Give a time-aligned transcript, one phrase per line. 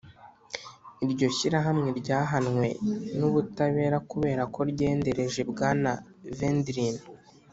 [1.05, 2.65] iryo shyirahamwe ryahanwe
[3.17, 5.91] n'ubutabera kubera ko ryendereje bwana
[6.37, 7.01] védrine.